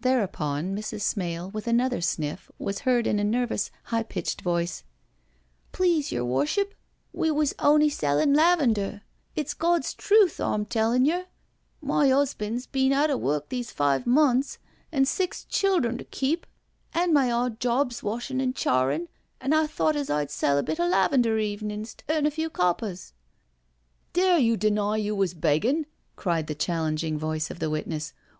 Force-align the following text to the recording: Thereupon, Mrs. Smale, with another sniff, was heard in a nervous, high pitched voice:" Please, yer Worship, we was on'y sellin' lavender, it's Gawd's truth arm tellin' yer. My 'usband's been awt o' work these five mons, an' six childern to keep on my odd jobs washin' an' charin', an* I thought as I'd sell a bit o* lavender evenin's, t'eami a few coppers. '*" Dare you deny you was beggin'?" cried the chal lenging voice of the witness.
Thereupon, 0.00 0.74
Mrs. 0.74 1.02
Smale, 1.02 1.50
with 1.52 1.68
another 1.68 2.00
sniff, 2.00 2.50
was 2.58 2.80
heard 2.80 3.06
in 3.06 3.20
a 3.20 3.22
nervous, 3.22 3.70
high 3.84 4.02
pitched 4.02 4.40
voice:" 4.40 4.82
Please, 5.70 6.10
yer 6.10 6.24
Worship, 6.24 6.74
we 7.12 7.30
was 7.30 7.54
on'y 7.60 7.88
sellin' 7.88 8.34
lavender, 8.34 9.02
it's 9.36 9.54
Gawd's 9.54 9.94
truth 9.94 10.40
arm 10.40 10.64
tellin' 10.64 11.04
yer. 11.04 11.26
My 11.80 12.06
'usband's 12.10 12.66
been 12.66 12.92
awt 12.92 13.08
o' 13.08 13.16
work 13.16 13.48
these 13.48 13.70
five 13.70 14.04
mons, 14.04 14.58
an' 14.90 15.04
six 15.04 15.44
childern 15.44 15.96
to 15.98 16.04
keep 16.04 16.44
on 16.92 17.12
my 17.12 17.30
odd 17.30 17.60
jobs 17.60 18.02
washin' 18.02 18.40
an' 18.40 18.52
charin', 18.52 19.06
an* 19.40 19.52
I 19.52 19.68
thought 19.68 19.94
as 19.94 20.10
I'd 20.10 20.32
sell 20.32 20.58
a 20.58 20.62
bit 20.64 20.80
o* 20.80 20.88
lavender 20.88 21.38
evenin's, 21.38 21.94
t'eami 21.94 22.26
a 22.26 22.30
few 22.32 22.50
coppers. 22.50 23.12
'*" 23.46 23.80
Dare 24.12 24.40
you 24.40 24.56
deny 24.56 24.96
you 24.96 25.14
was 25.14 25.34
beggin'?" 25.34 25.86
cried 26.16 26.48
the 26.48 26.56
chal 26.56 26.82
lenging 26.82 27.16
voice 27.16 27.48
of 27.48 27.60
the 27.60 27.70
witness. 27.70 28.12